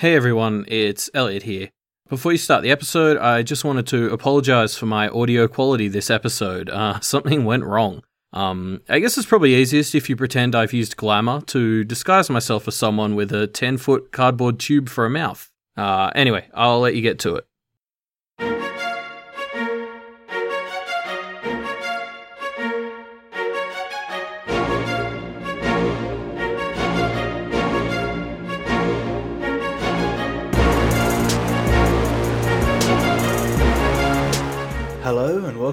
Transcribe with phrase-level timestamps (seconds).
[0.00, 1.72] Hey everyone, it's Elliot here.
[2.08, 6.08] Before you start the episode, I just wanted to apologize for my audio quality this
[6.08, 6.70] episode.
[6.70, 8.02] Uh, something went wrong.
[8.32, 12.66] Um, I guess it's probably easiest if you pretend I've used glamour to disguise myself
[12.66, 15.52] as someone with a 10 foot cardboard tube for a mouth.
[15.76, 17.46] Uh, anyway, I'll let you get to it.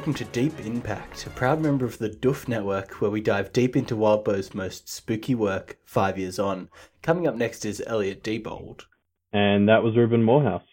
[0.07, 3.75] Welcome to Deep Impact, a proud member of the Doof Network where we dive deep
[3.75, 6.69] into Wildbow's most spooky work five years on.
[7.01, 8.85] Coming up next is Elliot Diebold,
[9.33, 10.63] And that was Ruben Morehouse.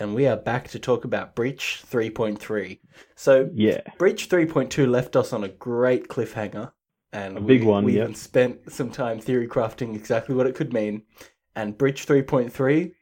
[0.00, 2.80] and we are back to talk about Breach 3.3.
[3.14, 3.82] So, Yeah.
[3.96, 6.72] Breach 3.2 left us on a great cliffhanger,
[7.12, 8.02] and A we, big one, we yep.
[8.08, 11.02] even spent some time theory crafting exactly what it could mean.
[11.54, 12.92] And Breach 3.3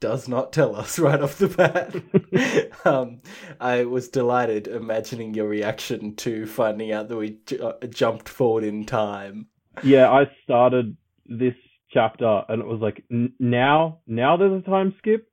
[0.00, 2.74] does not tell us right off the bat.
[2.84, 3.20] um,
[3.60, 8.64] I was delighted imagining your reaction to finding out that we ju- uh, jumped forward
[8.64, 9.46] in time.
[9.82, 11.54] Yeah, I started this
[11.90, 15.26] chapter and it was like, n- now, now there's a time skip.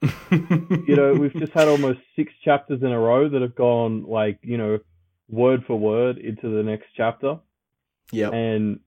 [0.30, 4.38] You know, we've just had almost six chapters in a row that have gone like,
[4.42, 4.78] you know,
[5.28, 7.38] word for word into the next chapter.
[8.12, 8.80] Yeah, And,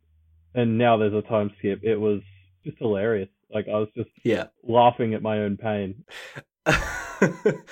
[0.56, 1.82] and now there's a time skip.
[1.84, 2.22] It was
[2.66, 3.30] just hilarious.
[3.54, 4.48] Like I was just Yeah.
[4.64, 6.04] laughing at my own pain.
[6.66, 7.64] I,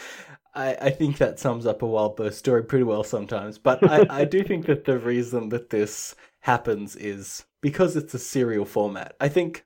[0.55, 3.58] I think that sums up a Wildbow story pretty well sometimes.
[3.58, 8.19] But I, I do think that the reason that this happens is because it's a
[8.19, 9.16] serial format.
[9.19, 9.66] I think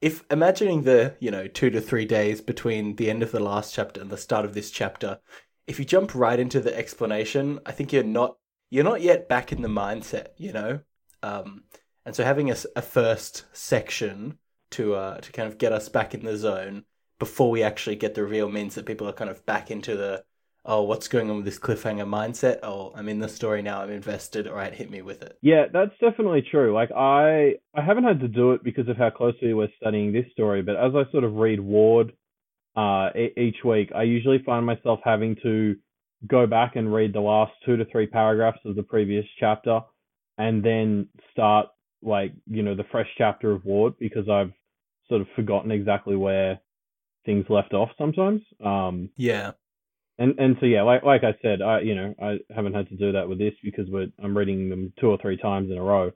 [0.00, 3.74] if imagining the, you know, two to three days between the end of the last
[3.74, 5.20] chapter and the start of this chapter,
[5.66, 8.36] if you jump right into the explanation, I think you're not
[8.70, 10.80] you're not yet back in the mindset, you know?
[11.22, 11.64] Um,
[12.04, 14.38] and so having a first section
[14.70, 16.84] to uh, to kind of get us back in the zone
[17.18, 20.22] before we actually get the reveal means that people are kind of back into the
[20.64, 22.58] oh what's going on with this cliffhanger mindset?
[22.62, 23.82] Oh i'm in the story now.
[23.82, 24.46] I'm invested.
[24.46, 25.38] All right hit me with it.
[25.42, 26.74] Yeah, that's definitely true.
[26.74, 30.26] Like I I haven't had to do it because of how closely we're studying this
[30.32, 32.12] story, but as I sort of read Ward
[32.76, 35.76] uh each week, I usually find myself having to
[36.26, 39.80] go back and read the last 2 to 3 paragraphs of the previous chapter
[40.38, 41.68] and then start
[42.02, 44.52] like, you know, the fresh chapter of Ward because I've
[45.08, 46.60] sort of forgotten exactly where
[47.24, 48.42] things left off sometimes.
[48.64, 49.52] Um yeah
[50.18, 52.96] and and so yeah, like like I said, I you know I haven't had to
[52.96, 55.82] do that with this because we're I'm reading them two or three times in a
[55.82, 56.10] row.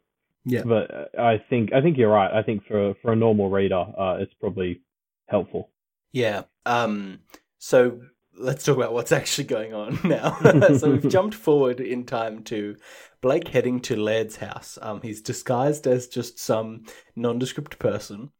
[0.44, 0.62] Yeah.
[0.64, 2.32] But I think I think you're right.
[2.32, 4.80] I think for for a normal reader, uh, it's probably
[5.26, 5.70] helpful.
[6.12, 7.20] yeah um
[7.58, 8.00] so
[8.40, 10.36] let's talk about what's actually going on now
[10.76, 12.76] so we've jumped forward in time to
[13.20, 16.84] blake heading to laird's house um he's disguised as just some
[17.14, 18.30] nondescript person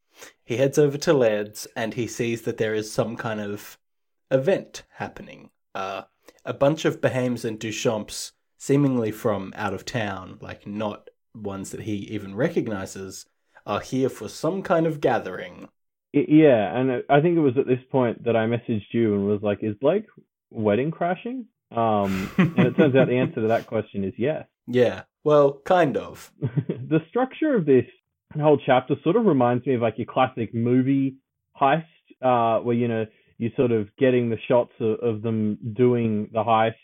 [0.43, 3.77] he heads over to laird's and he sees that there is some kind of
[4.31, 5.49] event happening.
[5.75, 6.03] Uh,
[6.45, 11.81] a bunch of Behaims and Duchamps, seemingly from out of town, like not ones that
[11.81, 13.25] he even recognizes,
[13.65, 15.69] are here for some kind of gathering.
[16.13, 19.41] Yeah, and I think it was at this point that I messaged you and was
[19.41, 20.05] like, "Is Blake
[20.49, 24.45] wedding crashing?" Um, and it turns out the answer to that question is yes.
[24.67, 26.31] Yeah, well, kind of.
[26.41, 27.85] the structure of this
[28.39, 31.15] whole chapter sort of reminds me of like your classic movie
[31.59, 31.85] heist,
[32.21, 33.05] uh, where you know
[33.37, 36.75] you're sort of getting the shots of, of them doing the heist,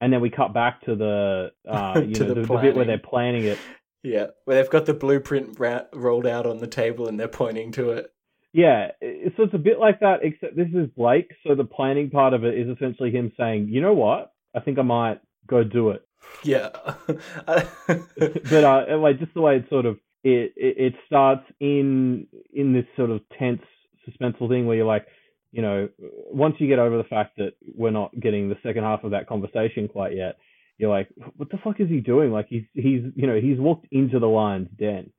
[0.00, 2.76] and then we cut back to the uh, you To know the the, the bit
[2.76, 3.58] where they're planning it.
[4.02, 7.72] Yeah, where they've got the blueprint ra- rolled out on the table and they're pointing
[7.72, 8.12] to it.
[8.54, 11.32] Yeah, so it's a bit like that, except this is Blake.
[11.44, 14.32] So the planning part of it is essentially him saying, "You know what?
[14.54, 16.06] I think I might go do it."
[16.44, 16.68] Yeah.
[17.46, 22.72] but uh, like just the way it sort of it, it it starts in in
[22.72, 23.62] this sort of tense
[24.08, 25.08] suspenseful thing where you're like,
[25.50, 25.88] you know,
[26.30, 29.26] once you get over the fact that we're not getting the second half of that
[29.26, 30.36] conversation quite yet,
[30.78, 32.30] you're like, what the fuck is he doing?
[32.30, 35.10] Like he's he's you know he's walked into the lion's den.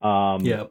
[0.00, 0.64] Um, yeah.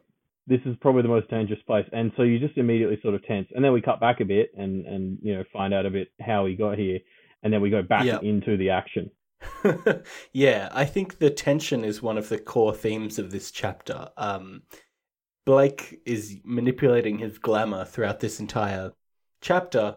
[0.46, 3.48] This is probably the most dangerous place, and so you just immediately sort of tense,
[3.54, 6.08] and then we cut back a bit and and you know find out a bit
[6.20, 6.98] how he got here,
[7.42, 8.20] and then we go back Yeah.
[8.20, 9.10] into the action.
[10.32, 14.08] yeah, I think the tension is one of the core themes of this chapter.
[14.16, 14.62] Um,
[15.46, 18.92] Blake is manipulating his glamour throughout this entire
[19.40, 19.96] chapter,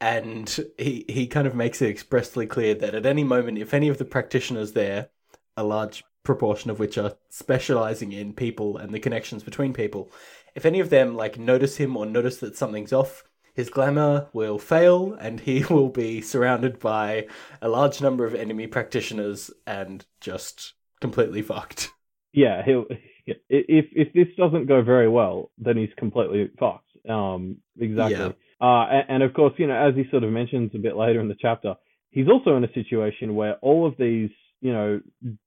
[0.00, 0.48] and
[0.78, 3.98] he he kind of makes it expressly clear that at any moment, if any of
[3.98, 5.10] the practitioners there,
[5.56, 10.10] a large proportion of which are specializing in people and the connections between people,
[10.54, 13.24] if any of them like notice him or notice that something's off,
[13.54, 17.26] his glamour will fail and he will be surrounded by
[17.60, 21.90] a large number of enemy practitioners and just completely fucked.
[22.32, 22.86] yeah, he'll
[23.26, 26.84] if if this doesn't go very well, then he's completely fucked.
[27.08, 28.34] Um, exactly.
[28.60, 31.20] Uh, and, and of course, you know, as he sort of mentions a bit later
[31.20, 31.74] in the chapter,
[32.10, 34.30] he's also in a situation where all of these,
[34.60, 35.00] you know,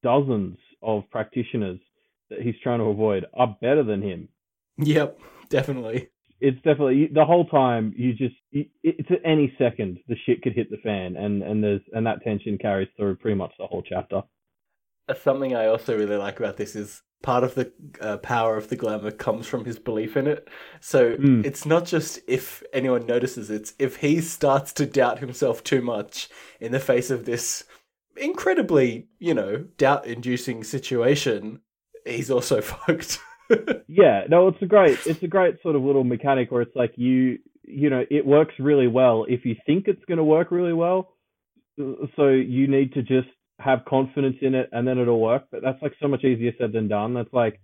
[0.03, 1.79] dozens of practitioners
[2.29, 4.29] that he's trying to avoid are better than him.
[4.77, 5.19] Yep,
[5.49, 6.09] definitely.
[6.39, 10.71] It's definitely the whole time you just it's at any second the shit could hit
[10.71, 14.23] the fan and and there's and that tension carries through pretty much the whole chapter.
[15.07, 18.69] Uh, Something I also really like about this is part of the uh, power of
[18.69, 20.47] the glamour comes from his belief in it.
[20.79, 21.45] So Mm.
[21.45, 26.29] it's not just if anyone notices it's if he starts to doubt himself too much
[26.59, 27.65] in the face of this
[28.21, 31.59] incredibly, you know, doubt inducing situation,
[32.05, 33.19] he's also fucked.
[33.87, 36.93] Yeah, no, it's a great it's a great sort of little mechanic where it's like
[36.95, 40.73] you you know, it works really well if you think it's going to work really
[40.73, 41.13] well.
[41.77, 43.29] So you need to just
[43.59, 45.43] have confidence in it and then it'll work.
[45.51, 47.13] But that's like so much easier said than done.
[47.13, 47.59] That's like,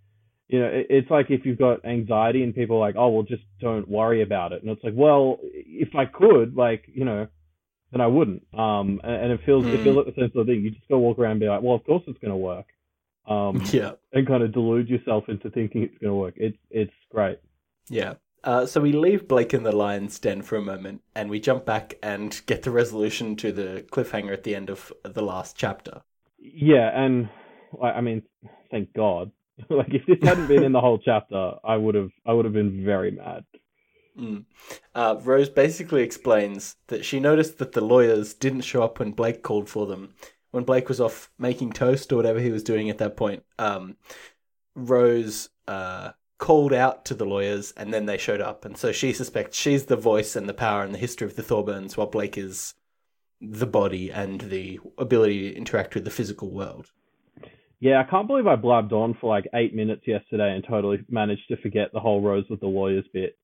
[0.48, 3.44] you know, it's like if you've got anxiety and people are like, oh, well, just
[3.60, 4.62] don't worry about it.
[4.62, 7.28] And it's like, well, if I could, like, you know,
[7.92, 8.44] then I wouldn't.
[8.54, 9.84] Um, and, and it feels it Hmm.
[9.84, 10.62] feels like the same sort of thing.
[10.64, 12.66] You just go walk around and be like, well, of course it's going to work.
[13.28, 13.94] Um, yeah.
[14.14, 16.36] and kind of delude yourself into thinking it's going to work.
[16.38, 17.40] It's it's great.
[17.90, 18.16] Yeah.
[18.44, 21.66] Uh, so we leave Blake in the lion's den for a moment, and we jump
[21.66, 26.02] back and get the resolution to the cliffhanger at the end of the last chapter.
[26.40, 27.30] Yeah, and
[27.82, 28.24] I I mean,
[28.72, 29.32] thank God.
[29.70, 32.54] like if this hadn't been in the whole chapter, I would have I would have
[32.54, 33.44] been very mad.
[34.20, 34.46] Mm.
[34.96, 39.44] Uh, Rose basically explains that she noticed that the lawyers didn't show up when Blake
[39.44, 40.14] called for them.
[40.52, 43.98] When Blake was off making toast or whatever he was doing at that point, um,
[44.76, 48.66] Rose uh, called out to the lawyers and then they showed up.
[48.66, 51.44] And so she suspects she's the voice and the power and the history of the
[51.44, 52.74] Thorburns, while Blake is
[53.40, 56.92] the body and the ability to interact with the physical world.
[57.80, 61.48] Yeah, I can't believe I blabbed on for like eight minutes yesterday and totally managed
[61.50, 63.38] to forget the whole Rose with the lawyers bit.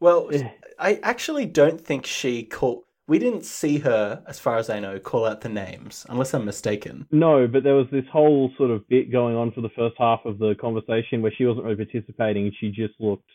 [0.00, 0.30] Well.
[0.78, 2.82] I actually don't think she called.
[3.08, 6.44] We didn't see her, as far as I know, call out the names, unless I'm
[6.44, 7.06] mistaken.
[7.12, 10.20] No, but there was this whole sort of bit going on for the first half
[10.24, 12.52] of the conversation where she wasn't really participating.
[12.60, 13.30] She just looked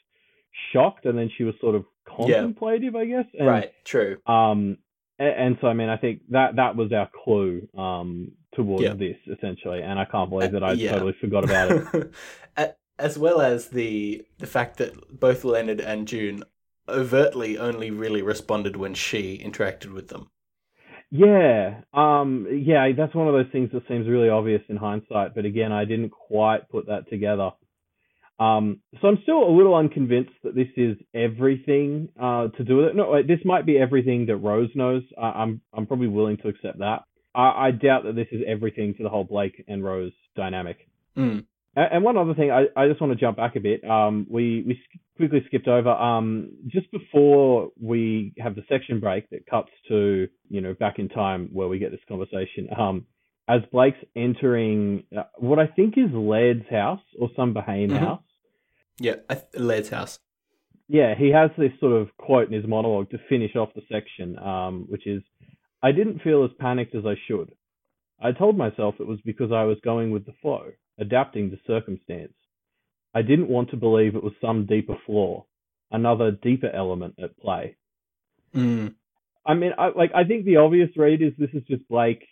[0.73, 3.25] shocked, and then she was sort of contemplative, I guess.
[3.39, 4.17] And, right, true.
[4.27, 4.77] Um,
[5.17, 8.93] and so I mean, I think that that was our clue um towards Yeah.
[8.93, 10.91] this essentially, and I can't believe that Uh, I yeah.
[10.91, 12.11] totally forgot about it.
[12.99, 16.43] As well as the the fact that both Leonard and June
[16.87, 20.29] overtly only really responded when she interacted with them.
[21.09, 25.43] Yeah, um, yeah, that's one of those things that seems really obvious in hindsight, but
[25.43, 27.51] again, I didn't quite put that together.
[28.39, 32.85] Um, so I'm still a little unconvinced that this is everything uh, to do with
[32.87, 32.95] it.
[32.95, 35.03] No, this might be everything that Rose knows.
[35.15, 37.03] I, I'm I'm probably willing to accept that.
[37.35, 40.77] I, I doubt that this is everything to the whole Blake and Rose dynamic.
[41.15, 41.45] Mm.
[41.75, 43.81] And one other thing, I, I just want to jump back a bit.
[43.89, 44.81] Um, we we
[45.15, 50.59] quickly skipped over um, just before we have the section break that cuts to you
[50.61, 52.67] know back in time where we get this conversation.
[52.77, 53.05] Um,
[53.47, 57.97] as Blake's entering uh, what I think is Laird's house or some Behaim Mhm.
[57.99, 58.23] house.
[58.99, 59.15] Yeah,
[59.55, 60.19] Laird's house.
[60.89, 64.37] Yeah, he has this sort of quote in his monologue to finish off the section,
[64.39, 65.23] um, which is,
[65.81, 67.53] "I didn't feel as panicked as I should.
[68.19, 70.71] I told myself it was because I was going with the flow,
[71.01, 72.33] adapting to circumstance.
[73.13, 75.45] I didn't want to believe it was some deeper flaw,
[75.91, 77.75] another deeper element at play.
[78.55, 78.93] Mm.
[79.45, 82.25] I mean, I, like I think the obvious read is this is just Blake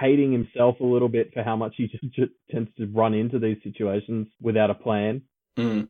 [0.00, 3.38] hating himself a little bit for how much he just, just tends to run into
[3.38, 5.22] these situations without a plan.
[5.58, 5.88] Mm.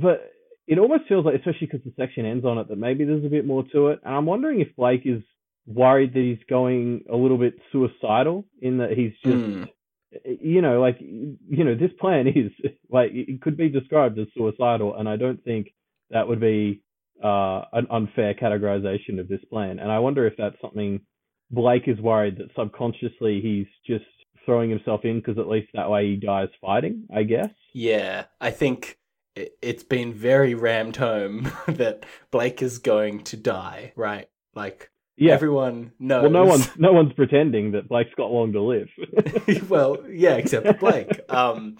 [0.00, 0.30] But
[0.66, 3.28] it almost feels like, especially because the section ends on it, that maybe there's a
[3.28, 4.00] bit more to it.
[4.04, 5.22] And I'm wondering if Blake is
[5.66, 9.68] worried that he's going a little bit suicidal in that he's just, Mm.
[10.24, 12.50] You know, like, you know, this plan is
[12.90, 14.96] like, it could be described as suicidal.
[14.96, 15.72] And I don't think
[16.10, 16.82] that would be
[17.22, 19.78] uh, an unfair categorization of this plan.
[19.78, 21.00] And I wonder if that's something
[21.50, 24.08] Blake is worried that subconsciously he's just
[24.44, 27.50] throwing himself in because at least that way he dies fighting, I guess.
[27.72, 28.98] Yeah, I think
[29.36, 34.28] it, it's been very rammed home that Blake is going to die, right?
[34.54, 34.90] Like
[35.20, 35.34] Yeah.
[35.34, 36.22] everyone knows.
[36.22, 38.88] Well, no one's no one's pretending that Blake's got long to live.
[39.68, 41.20] well, yeah, except for Blake.
[41.28, 41.76] Um,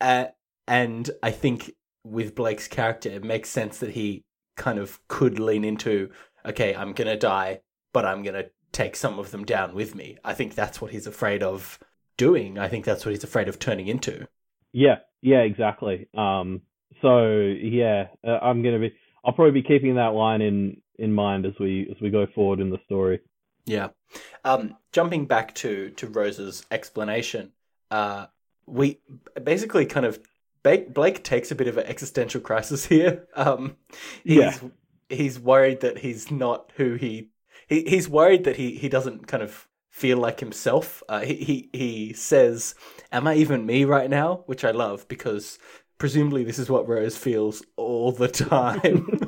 [0.00, 0.26] uh,
[0.66, 1.72] and I think
[2.04, 4.24] with Blake's character, it makes sense that he
[4.56, 6.10] kind of could lean into,
[6.44, 7.60] okay, I'm gonna die,
[7.92, 10.16] but I'm gonna take some of them down with me.
[10.24, 11.78] I think that's what he's afraid of
[12.16, 12.58] doing.
[12.58, 14.26] I think that's what he's afraid of turning into.
[14.72, 16.08] yeah, yeah, exactly.
[16.16, 16.62] Um,
[17.02, 18.94] so yeah, uh, I'm gonna be.
[19.24, 22.60] I'll probably be keeping that line in in mind as we as we go forward
[22.60, 23.20] in the story.
[23.66, 23.88] Yeah.
[24.44, 27.52] Um, jumping back to to Rose's explanation,
[27.90, 28.26] uh,
[28.66, 29.00] we
[29.42, 30.18] basically kind of
[30.64, 33.26] Blake, Blake takes a bit of an existential crisis here.
[33.34, 33.76] Um,
[34.24, 34.58] he's Yeah.
[35.08, 37.30] he's worried that he's not who he,
[37.68, 41.02] he he's worried that he he doesn't kind of feel like himself.
[41.08, 42.74] Uh, he he he says,
[43.12, 45.58] "Am I even me right now?" Which I love because
[45.98, 49.06] presumably this is what Rose feels all the time.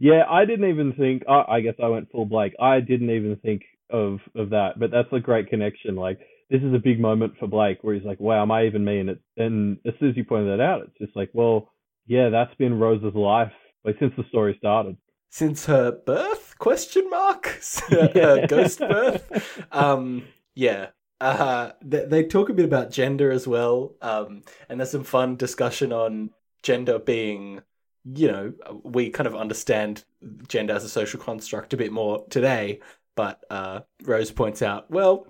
[0.00, 1.22] Yeah, I didn't even think.
[1.28, 2.54] I I guess I went full Blake.
[2.60, 5.94] I didn't even think of of that, but that's a great connection.
[5.94, 6.18] Like
[6.50, 8.98] this is a big moment for Blake, where he's like, "Wow, am I even me?"
[8.98, 11.70] And it, and as soon as you pointed that out, it's just like, well,
[12.06, 13.52] yeah, that's been Rose's life
[13.84, 14.96] like since the story started.
[15.30, 16.54] Since her birth?
[16.58, 17.46] Question mark.
[17.88, 19.62] her ghost birth.
[19.70, 20.88] Um, yeah.
[21.20, 23.94] Uh, they, they talk a bit about gender as well.
[24.02, 26.30] Um, and there's some fun discussion on
[26.62, 27.60] gender being,
[28.04, 28.52] you know,
[28.82, 30.04] we kind of understand
[30.48, 32.80] gender as a social construct a bit more today.
[33.14, 35.26] But uh, Rose points out, well,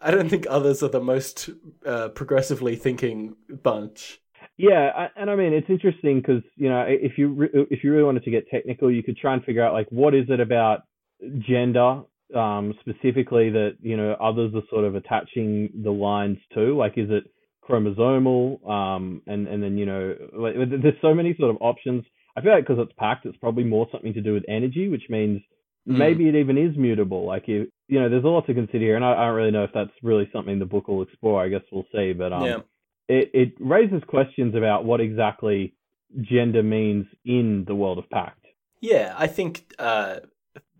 [0.00, 1.50] I- don't think others are the most
[1.84, 4.20] uh, progressively thinking bunch.
[4.56, 7.92] Yeah, I- and I mean it's interesting because you know if you re- if you
[7.92, 10.40] really wanted to get technical, you could try and figure out like what is it
[10.40, 10.82] about
[11.38, 12.02] gender
[12.34, 16.76] um, specifically that you know others are sort of attaching the lines to.
[16.76, 17.30] Like, is it
[17.68, 18.66] chromosomal?
[18.68, 22.04] Um, and and then you know like, there's so many sort of options.
[22.36, 25.04] I feel like because it's packed, it's probably more something to do with energy, which
[25.08, 25.40] means
[25.88, 25.96] Mm.
[25.96, 27.24] maybe it even is mutable.
[27.24, 29.50] Like you, you know, there's a lot to consider here, and I, I don't really
[29.52, 31.42] know if that's really something the book will explore.
[31.42, 32.58] I guess we'll see, but um, Yeah.
[33.08, 35.74] it it raises questions about what exactly
[36.20, 38.44] gender means in the world of Pact.
[38.82, 40.16] Yeah, I think uh,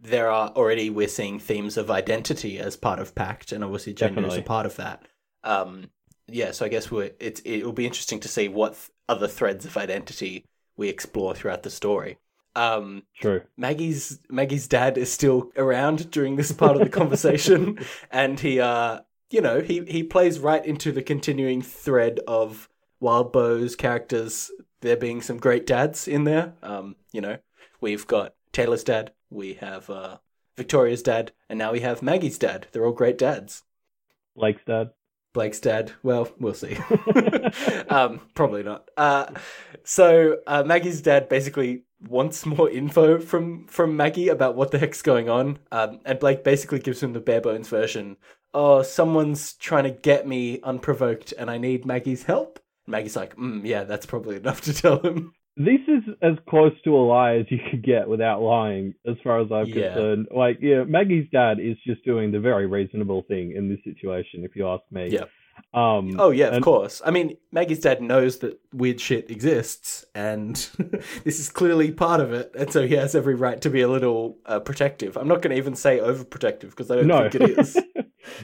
[0.02, 4.26] there are already we're seeing themes of identity as part of Pact, and obviously gender
[4.26, 5.06] is a part of that.
[5.42, 5.88] Um,
[6.28, 9.28] yeah, so I guess we're it's it will be interesting to see what th- other
[9.28, 10.44] threads of identity
[10.76, 12.18] we explore throughout the story.
[12.54, 13.42] Um, True.
[13.56, 17.78] Maggie's Maggie's dad is still around during this part of the conversation,
[18.10, 22.68] and he, uh, you know, he he plays right into the continuing thread of
[23.00, 24.50] Wildbow's characters.
[24.80, 26.52] There being some great dads in there.
[26.62, 27.38] Um, you know,
[27.80, 30.18] we've got Taylor's dad, we have uh,
[30.56, 32.68] Victoria's dad, and now we have Maggie's dad.
[32.72, 33.62] They're all great dads.
[34.36, 34.90] Blake's dad.
[35.38, 35.92] Blake's dad.
[36.02, 36.76] Well, we'll see.
[37.88, 38.90] um, probably not.
[38.96, 39.26] Uh,
[39.84, 45.00] so uh, Maggie's dad basically wants more info from from Maggie about what the heck's
[45.00, 48.16] going on, um, and Blake basically gives him the bare bones version.
[48.52, 52.58] Oh, someone's trying to get me unprovoked, and I need Maggie's help.
[52.88, 56.96] Maggie's like, mm, "Yeah, that's probably enough to tell him." This is as close to
[56.96, 59.88] a lie as you could get without lying, as far as I'm Yeah.
[59.88, 60.28] concerned.
[60.34, 64.54] Like, yeah, Maggie's dad is just doing the very reasonable thing in this situation, if
[64.54, 65.08] you ask me.
[65.10, 65.24] Yeah.
[65.74, 67.02] Um, Oh yeah, of And- course.
[67.04, 70.54] I mean, Maggie's dad knows that weird shit exists, and
[71.24, 73.88] this is clearly part of it, and so he has every right to be a
[73.88, 75.16] little uh, protective.
[75.16, 77.76] I'm not going to even say overprotective because I don't no, think it is.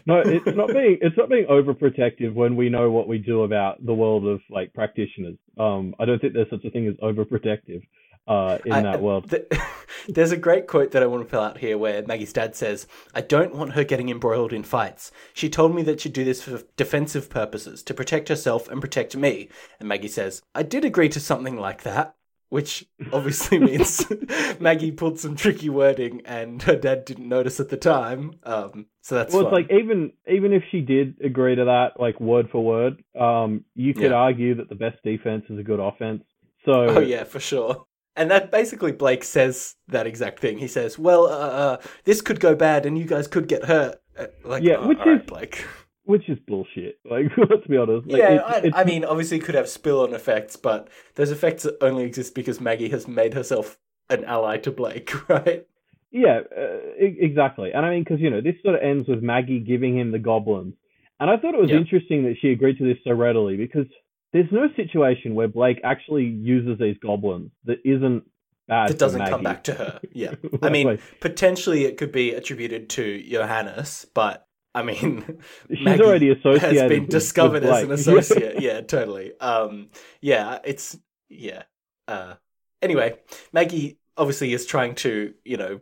[0.06, 3.84] no, it's not being it's not being overprotective when we know what we do about
[3.84, 5.36] the world of like practitioners.
[5.58, 7.82] Um, I don't think there's such a thing as overprotective
[8.26, 9.30] uh, in I- that world.
[9.30, 9.46] th-
[10.08, 12.86] there's a great quote that I want to pull out here where Maggie's dad says,
[13.14, 15.12] I don't want her getting embroiled in fights.
[15.32, 19.16] She told me that she'd do this for defensive purposes, to protect herself and protect
[19.16, 19.48] me.
[19.78, 22.14] And Maggie says, I did agree to something like that.
[22.54, 24.06] Which obviously means
[24.60, 28.34] Maggie pulled some tricky wording and her dad didn't notice at the time.
[28.44, 29.62] Um, so that's Well, fun.
[29.62, 33.64] it's like even even if she did agree to that, like word for word, um,
[33.74, 34.22] you could Yeah.
[34.28, 36.22] argue that the best defense is a good offense.
[36.64, 37.86] So Oh yeah, for sure.
[38.14, 40.58] And that basically Blake says that exact thing.
[40.58, 41.30] He says, "Well, uh,
[41.64, 44.86] uh, this could go bad, and you guys could get hurt." Uh, like, Yeah, oh,
[44.86, 45.64] which all right, is- Blake.
[46.04, 46.98] which is bullshit.
[47.10, 48.06] Like, let's be honest.
[48.08, 51.66] Like, yeah, it's- I, I mean, obviously, it could have spill-on effects, but those effects
[51.80, 53.78] only exist because Maggie has made herself
[54.10, 55.66] an ally to Blake, right?
[56.10, 57.72] Yeah, uh, exactly.
[57.72, 60.18] And I mean, because you know, this sort of ends with Maggie giving him the
[60.18, 60.74] goblins,
[61.18, 61.76] and I thought it was Yeah.
[61.78, 63.86] interesting that she agreed to this so readily because
[64.32, 68.24] there's no situation where Blake actually uses these goblins that isn't
[68.68, 68.90] bad.
[68.90, 70.00] That doesn't come back to her.
[70.12, 76.02] Yeah, I mean, potentially it could be attributed to Johannes, but I mean, she's Maggie
[76.02, 76.76] already associated.
[76.80, 78.60] has been discovered with as an associate.
[78.60, 79.38] yeah, totally.
[79.40, 79.90] Um,
[80.20, 81.62] yeah, it's yeah.
[82.08, 82.34] Uh,
[82.82, 83.18] anyway,
[83.52, 85.80] Maggie obviously is trying to you know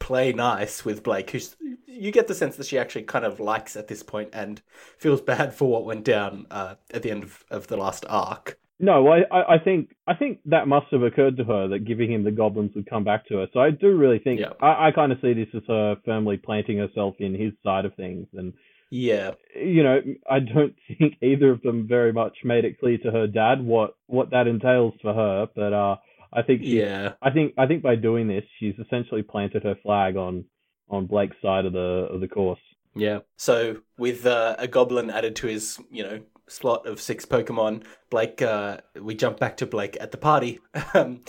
[0.00, 3.76] play nice with Blake, who's you get the sense that she actually kind of likes
[3.76, 4.60] at this point and
[4.98, 8.58] feels bad for what went down uh, at the end of, of the last arc.
[8.84, 12.12] No, I, I I think I think that must have occurred to her that giving
[12.12, 13.46] him the goblins would come back to her.
[13.52, 14.52] So I do really think Yeah.
[14.60, 17.94] I, I kind of see this as her firmly planting herself in his side of
[17.94, 18.52] things, and
[18.90, 20.00] Yeah, you know
[20.30, 23.96] I don't think either of them very much made it clear to her dad what
[24.06, 25.48] what that entails for her.
[25.54, 25.96] But uh,
[26.32, 29.76] I think she, yeah, I think I think by doing this, she's essentially planted her
[29.82, 30.44] flag on
[30.90, 32.60] on Blake's side of the of the course.
[32.94, 33.20] yeah.
[33.36, 37.84] So with uh, a goblin added to his you know slot of six Pokemon.
[38.10, 40.60] Blake, uh, we jump back to Blake at the party.
[40.94, 41.22] Um,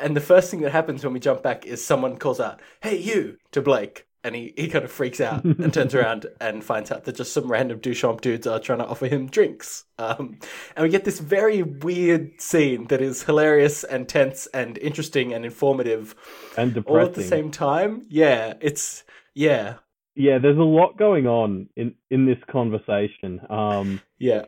[0.00, 2.96] and the first thing that happens when we jump back is someone calls out, Hey,
[2.96, 4.06] you, to Blake.
[4.24, 7.32] And he, he kind of freaks out and turns around and finds out that just
[7.32, 9.84] some random Duchamp dudes are trying to offer him drinks.
[9.98, 10.38] Um,
[10.74, 15.44] and we get this very weird scene that is hilarious and tense and interesting and
[15.44, 16.14] informative
[16.56, 18.06] And all at the same time.
[18.08, 19.04] Yeah, it's,
[19.34, 19.76] yeah,
[20.14, 23.40] Yeah, there's a lot going on in in this conversation.
[23.50, 24.44] Um, yeah,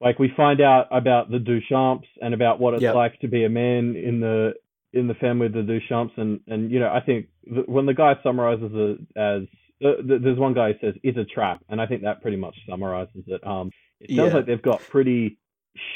[0.00, 2.94] like we find out about the Duchamps and about what it's Yep.
[2.94, 4.54] like to be a man in the
[4.92, 7.94] in the family of the Duchamps, and and you know I think th- when the
[7.94, 9.42] guy summarizes it as
[9.84, 12.36] uh, th- there's one guy who says it's a trap, and I think that pretty
[12.36, 13.44] much summarizes it.
[13.46, 13.70] Um,
[14.00, 14.36] it sounds Yeah.
[14.36, 15.38] like they've got pretty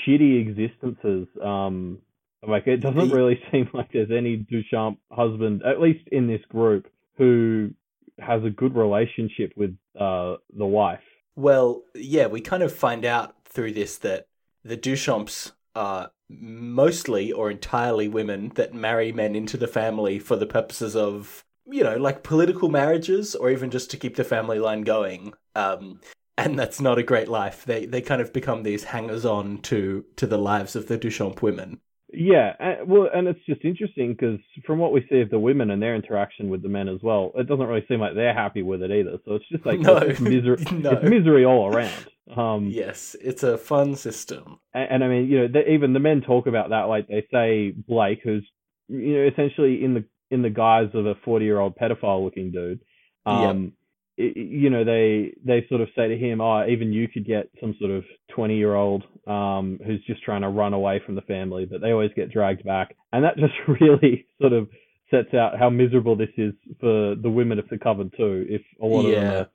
[0.07, 1.29] shitty existences.
[1.43, 1.99] Um,
[2.47, 6.87] like it doesn't really seem like there's any Duchamp husband, at least in this group,
[7.17, 7.71] who
[8.19, 11.01] has a good relationship with uh the wife.
[11.37, 14.27] Well, yeah, we kind of find out through this that
[14.65, 20.47] the Duchamps are mostly or entirely women that marry men into the family for the
[20.47, 24.83] purposes of, you know, like political marriages or even just to keep the family line
[24.83, 25.33] going.
[25.55, 26.01] Um,
[26.37, 27.65] and that's not a great life.
[27.65, 31.43] They they kind of become these hangers on to to the lives of the Duchamp
[31.43, 31.81] women.
[32.11, 35.71] Yeah, and, well, and it's just interesting because from what we see of the women
[35.71, 38.63] and their interaction with the men as well, it doesn't really seem like they're happy
[38.63, 39.19] with it either.
[39.25, 39.97] So it's just like No.
[39.99, 40.93] it's misery, No.
[40.93, 42.07] it's misery all around.
[42.37, 44.59] Um, Yes, it's a fun system.
[44.75, 46.83] and, and I mean, you know, they, even the men talk about that.
[46.85, 48.47] Like they say, Blake, who's
[48.89, 52.51] you know essentially in the in the guise of a forty year old pedophile looking
[52.51, 52.81] dude.
[53.27, 53.73] Um,
[54.19, 57.49] i- you know, they they sort of say to him, "Oh, even you could get
[57.61, 61.23] some sort of twenty year old um, who's just trying to run away from the
[61.23, 64.69] family," but they always get dragged back, and that just really sort of
[65.11, 68.45] sets out how miserable this is for the women of the coven too.
[68.51, 69.41] If a lot of them Yeah.
[69.41, 69.49] are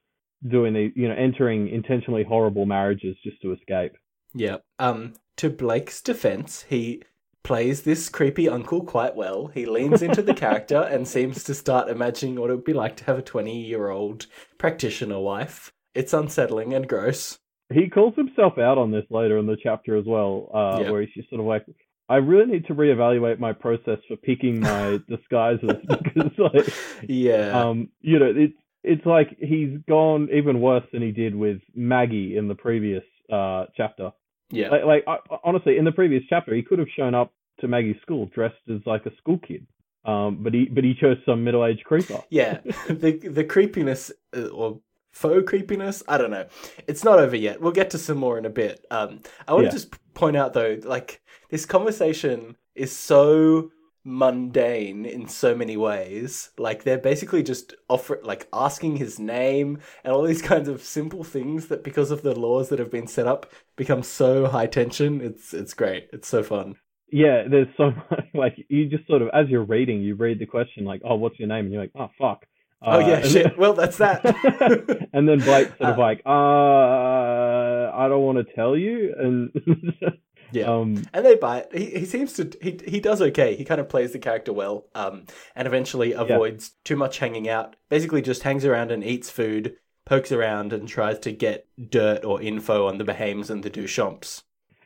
[0.47, 3.93] doing the, you know, entering intentionally horrible marriages just to escape.
[4.33, 4.57] Yeah.
[4.79, 7.01] Um, to Blake's defense, he
[7.43, 9.47] plays this creepy uncle quite well.
[9.47, 12.95] He leans into the character and seems to start imagining what it would be like
[12.97, 14.27] to have a 20 year old
[14.57, 15.71] practitioner wife.
[15.93, 17.37] It's unsettling and gross.
[17.73, 20.91] he calls himself out on this later in the chapter as well, uh, Yeah.
[20.91, 21.65] where he's just sort of like,
[22.09, 26.67] I really need to reevaluate my process for picking my disguises because, like,
[27.07, 27.59] Yeah.
[27.59, 28.53] um, you know, it's
[28.83, 33.65] it's like he's gone even worse than he did with Maggie in the previous uh
[33.75, 34.11] chapter.
[34.49, 34.69] yeah.
[34.69, 38.01] Like, like I, honestly, in the previous chapter, he could have shown up to Maggie's
[38.01, 39.65] school dressed as like a school kid,
[40.05, 42.21] um, but he but he chose some middle aged creeper.
[42.29, 42.59] Yeah.
[42.89, 44.79] the the creepiness uh, or
[45.11, 46.45] faux creepiness, I don't know.
[46.87, 47.61] It's not over yet.
[47.61, 48.83] We'll get to some more in a bit.
[48.91, 49.69] Um I want Yeah.
[49.69, 53.71] to just point out though like this conversation is so
[54.05, 56.51] mundane in so many ways.
[56.57, 61.23] Like they're basically just offer like asking his name and all these kinds of simple
[61.23, 65.21] things that because of the laws that have been set up become so high tension.
[65.21, 66.09] It's it's great.
[66.13, 66.75] It's so fun.
[67.11, 70.45] yeah, there's so much like you just sort of as you're reading, you read the
[70.45, 72.45] question like, "Oh, what's your name?" and you're like, "Oh, fuck."
[72.85, 73.43] oh yeah, shit.
[73.45, 74.25] then- Well, that's that.
[75.13, 76.29] and then Blake's sort of Uh, like, "Uh,
[77.95, 79.51] I don't want to tell you," and
[80.53, 80.65] Yeah.
[80.65, 81.73] um, And they bite.
[81.73, 83.55] He he seems to he he does okay.
[83.55, 84.85] He kind of plays the character well.
[84.95, 87.75] Um, and eventually avoids too much hanging out.
[87.89, 92.41] Basically, just hangs around and eats food, pokes around, and tries to get dirt or
[92.41, 94.43] info on the Behaims and the Duchamps.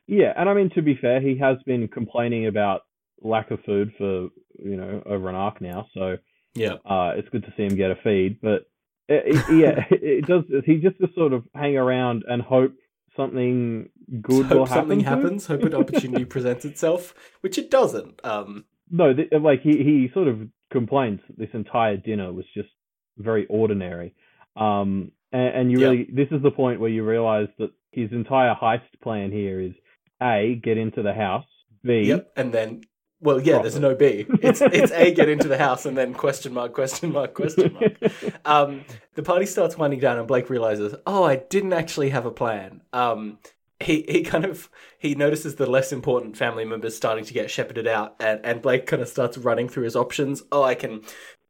[0.08, 2.82] yeah, and I mean to be fair, he has been complaining about
[3.21, 4.30] lack of food for
[4.63, 6.17] you know over an arc now, so
[6.56, 6.75] Yeah.
[6.86, 8.39] uh, it's good to see him get a feed.
[8.41, 8.62] But
[9.10, 10.43] it, it- yeah, it does.
[10.65, 12.73] He just to sort of hang around and hope
[13.17, 13.89] something
[14.21, 14.82] good will happen.
[14.82, 15.47] something happens.
[15.47, 18.23] Hope an opportunity presents itself, which it doesn't.
[18.23, 20.39] Um, No, th- like he he sort of
[20.71, 22.69] complains that this entire dinner was just
[23.17, 24.13] very ordinary.
[24.56, 25.88] Um, and, and you Yeah.
[25.89, 29.73] really this is the point where you realize that his entire heist plan here is
[30.21, 31.45] a get into the house,
[31.84, 32.32] b yep.
[32.36, 32.82] And then,
[33.19, 34.25] well, yeah, there's no B.
[34.41, 37.97] It's it's a get into the house and then question mark question mark question mark.
[38.45, 42.32] um, the party starts winding down, and Blake realizes, "Oh, I didn't actually have a
[42.32, 43.39] plan." Um,
[43.80, 47.88] he he kind of he notices the less important family members starting to get shepherded
[47.88, 50.43] out, and and Blake kind of starts running through his options.
[50.51, 51.01] Oh, I can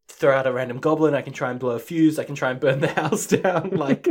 [0.08, 1.15] throw out a random goblin.
[1.15, 2.17] I can try and blow a fuse.
[2.17, 3.71] I can try and burn the house down.
[3.71, 4.08] Like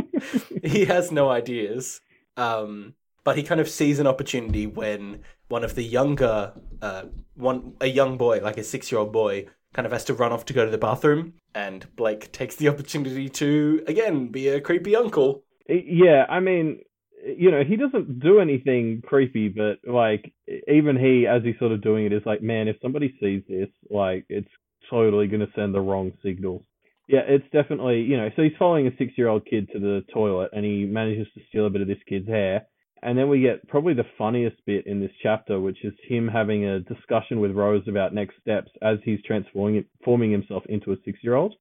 [0.62, 2.00] he has no ideas.
[2.36, 2.94] Um,
[3.26, 7.02] but he kind of sees an opportunity when one of the younger, uh,
[7.34, 10.52] one a young boy, like a six-year-old boy, kind of has to run off to
[10.52, 15.42] go to the bathroom, and Blake takes the opportunity to again be a creepy uncle.
[15.68, 16.82] yeah, I mean,
[17.26, 20.32] you know, he doesn't do anything creepy, but like
[20.68, 23.70] even he, as he's sort of doing it, is like, man, if somebody sees this,
[23.90, 24.54] like it's
[24.88, 26.62] totally gonna send the wrong signals.
[27.08, 28.30] Yeah, it's definitely you know.
[28.36, 31.70] So he's following a six-year-old kid to the toilet, and he manages to steal a
[31.70, 32.66] bit of this kid's hair.
[33.02, 36.64] And then we get probably the funniest bit in this chapter, which is him having
[36.64, 41.18] a discussion with Rose about next steps as he's transforming forming himself into a six
[41.22, 41.54] year old.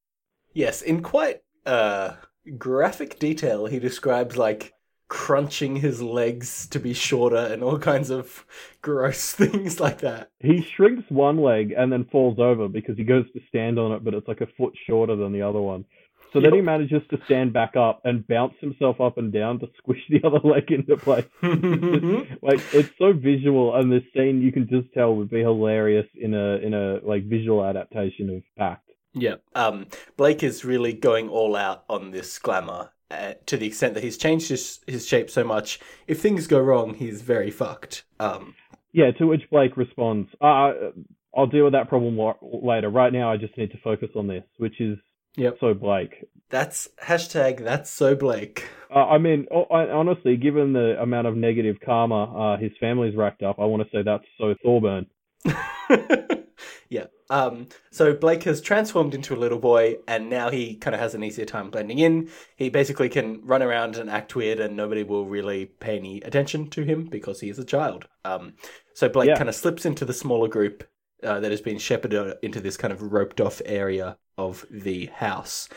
[0.54, 2.14] Yes, in quite uh,
[2.58, 4.74] graphic detail, he describes like
[5.08, 8.46] crunching his legs to be shorter and all kinds of
[8.82, 10.30] gross things like that.
[10.40, 14.04] He shrinks one leg and then falls over because he goes to stand on it,
[14.04, 15.86] but it's like a foot shorter than the other one.
[16.36, 19.70] So then he manages to stand back up and bounce himself up and down to
[19.78, 21.26] squish the other leg into place.
[22.42, 26.34] like it's so visual, and this scene you can just tell would be hilarious in
[26.34, 28.90] a in a like visual adaptation of Pact.
[29.14, 29.36] Yeah.
[29.56, 34.04] Um, Blake is really going all out on this glamour uh, to the extent that
[34.04, 35.80] he's changed his, his shape so much.
[36.06, 38.04] If things go wrong, he's very fucked.
[38.20, 38.56] Um,
[38.92, 40.74] Yeah, to which Blake responds, uh,
[41.34, 42.90] "I'll deal with that problem later.
[42.90, 44.98] Right now, I just need to focus on this," which is
[45.38, 45.58] Yep.
[45.60, 46.26] so Blake.
[46.50, 48.68] that's hashtag that's so Blake.
[48.94, 53.16] Uh, I mean, o- I, honestly, given the amount of negative karma uh, his family's
[53.16, 55.08] racked up, I want to say that's so Thorburn.
[56.90, 57.06] yeah.
[57.30, 61.16] Um, so Blake has transformed into a little boy, and now he kind of has
[61.16, 62.30] an easier time blending in.
[62.56, 66.70] He basically can run around and act weird, and nobody will really pay any attention
[66.72, 68.08] to him because he is a child.
[68.24, 68.54] Um,
[68.94, 69.38] so Blake Yeah.
[69.38, 70.84] kind of slips into the smaller group
[71.24, 75.70] uh, that has been shepherded into this kind of roped off area of the house.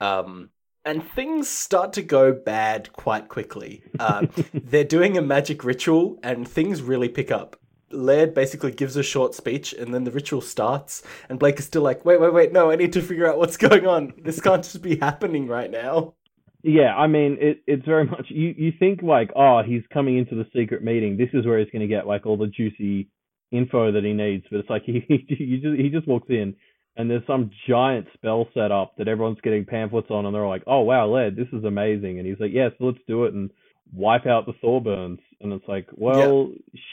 [0.00, 0.50] Um,
[0.84, 3.82] and things start to go bad quite quickly.
[3.98, 7.56] Uh, they're doing a magic ritual, and things really pick up.
[7.90, 11.02] Laird basically gives a short speech, and then the ritual starts.
[11.28, 12.52] And Blake is still like, "Wait, wait, wait!
[12.52, 14.12] No, I need to figure out what's going on.
[14.22, 16.14] This can't just be happening right now."
[16.62, 18.54] Yeah, I mean, it, it's very much you.
[18.56, 21.16] You think like, oh, he's coming into the secret meeting.
[21.16, 23.08] This is where he's going to get like all the juicy
[23.50, 24.44] info that he needs.
[24.50, 26.54] But it's like he he just he just walks in,
[26.96, 30.64] and there's some giant spell set up that everyone's getting pamphlets on, and they're like,
[30.66, 32.18] oh wow, Led, this is amazing.
[32.18, 33.50] And he's like, yes, let's do it and
[33.92, 35.20] wipe out the Thorburns.
[35.40, 36.52] And it's like, well,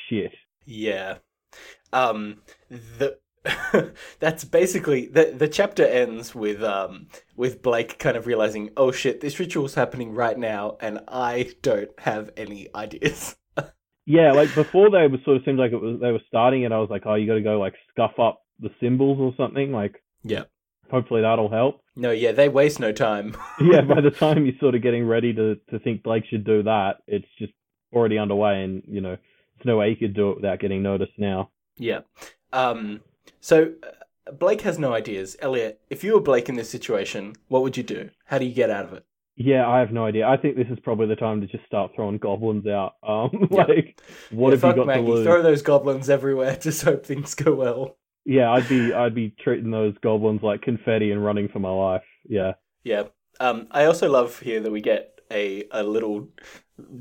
[0.09, 0.33] shit.
[0.65, 1.17] Yeah.
[1.93, 2.41] Um.
[2.69, 3.17] The.
[4.19, 9.19] that's basically the the chapter ends with um with Blake kind of realizing oh shit
[9.19, 13.35] this ritual's happening right now and I don't have any ideas
[14.05, 16.71] Yeah, like before they were sort of seemed like it was they were starting it.
[16.71, 19.71] I was like, oh, you got to go like scuff up the symbols or something.
[19.71, 20.43] Like, yeah
[20.91, 21.81] hopefully that'll help.
[21.95, 25.33] no yeah they waste no time yeah, by the time you're sort of getting ready
[25.33, 27.53] to to think Blake should do that, it's just
[27.93, 29.17] already underway, and you know,
[29.57, 31.49] there's no way he could do it without getting noticed now.
[31.77, 32.01] Yeah.
[32.53, 33.01] Um.
[33.39, 35.35] So uh, Blake has no ideas.
[35.39, 38.09] Elliot, if you were Blake in this situation, what would you do?
[38.25, 39.05] How do you get out of it?
[39.43, 40.27] Yeah, I have no idea.
[40.27, 42.95] I think this is probably the time to just start throwing goblins out.
[43.03, 43.65] Um, Yeah.
[43.67, 43.97] like,
[44.29, 45.23] what Yeah, have you got Maggie, to lose?
[45.23, 46.55] Throw those goblins everywhere.
[46.57, 47.97] Just hope things go well.
[48.25, 52.03] Yeah, I'd be I'd be treating those goblins like confetti and running for my life.
[52.27, 52.53] Yeah.
[52.83, 53.03] Yeah.
[53.39, 53.67] Um.
[53.71, 56.29] I also love here that we get a a little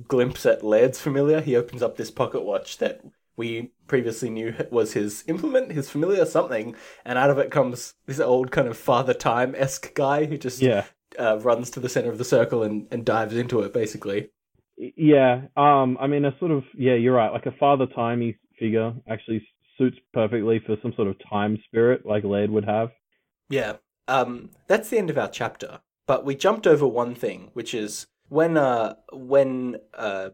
[0.09, 1.41] glimpse at Laird's familiar.
[1.41, 3.03] He opens up this pocket watch that
[3.37, 8.21] we previously knew was his implement, his familiar something, and out of it comes this
[8.21, 10.87] old kind of Father Time esque guy who just Yeah.
[11.21, 14.31] Uh, runs to the center of the circle and, and dives into it, basically.
[14.77, 17.33] Yeah, um, I mean, a sort of yeah, you're right.
[17.33, 22.25] Like a father timey figure actually suits perfectly for some sort of time spirit, like
[22.25, 22.91] Laird would have.
[23.49, 23.75] Yeah.
[24.09, 25.81] Um, that's the end of our chapter.
[26.07, 30.31] But we jumped over one thing, which is when uh when uh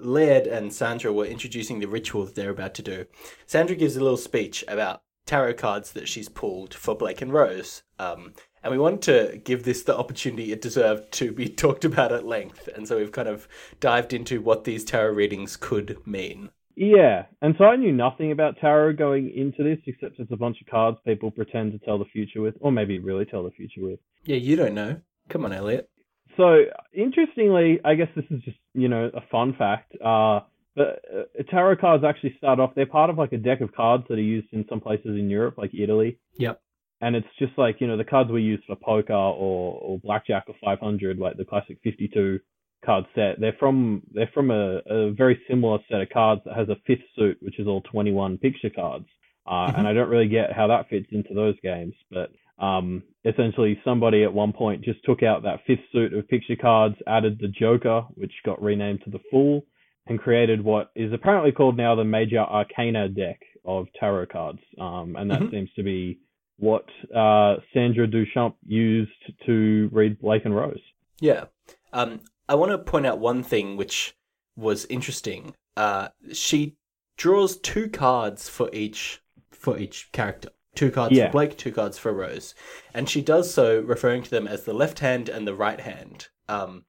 [0.00, 3.06] Laird and Sandra were introducing the ritual that they're about to do.
[3.46, 7.82] Sandra gives a little speech about tarot cards that she's pulled for Blake and Rose.
[7.98, 8.34] Um,
[8.66, 12.26] and we wanted to give this the opportunity it deserved to be talked about at
[12.26, 12.68] length.
[12.74, 13.46] And so we've kind of
[13.78, 16.50] dived into what these tarot readings could mean.
[16.74, 20.60] Yeah, and so I knew nothing about tarot going into this, except it's a bunch
[20.60, 23.80] of cards people pretend to tell the future with, or maybe really tell the future
[23.82, 24.00] with.
[24.24, 25.00] Yeah, you don't know.
[25.30, 25.88] Come on, Elliot.
[26.36, 29.94] So interestingly, I guess this is just you know a fun fact.
[30.04, 30.40] Uh,
[30.74, 34.04] but uh, tarot cards actually start off; they're part of like a deck of cards
[34.10, 36.18] that are used in some places in Europe, like Italy.
[36.36, 36.60] Yep.
[37.00, 40.44] And it's just like you know the cards we use for poker or or blackjack
[40.48, 42.38] or 500, like the classic 52
[42.84, 43.38] card set.
[43.40, 47.04] They're from they're from a, a very similar set of cards that has a fifth
[47.16, 49.06] suit, which is all 21 picture cards.
[49.46, 49.78] Uh, Mhm.
[49.78, 54.22] And I don't really get how that fits into those games, but um, essentially somebody
[54.24, 58.02] at one point just took out that fifth suit of picture cards, added the Joker,
[58.14, 59.64] which got renamed to the Fool,
[60.06, 64.60] and created what is apparently called now the Major Arcana deck of tarot cards.
[64.78, 65.50] Um, and that Mhm.
[65.50, 66.18] seems to be
[66.58, 69.10] what uh, Sandra Duchamp used
[69.46, 70.80] to read Blake and Rose.
[71.20, 71.44] Yeah.
[71.92, 74.14] Um, I want to point out one thing which
[74.56, 75.54] was interesting.
[75.76, 76.76] Uh, she
[77.16, 80.50] draws two cards for each for each character.
[80.74, 81.26] Two cards Yeah.
[81.26, 82.54] for Blake, two cards for Rose,
[82.92, 86.28] and she does so referring to them as the left hand and the right hand.
[86.48, 86.84] Um,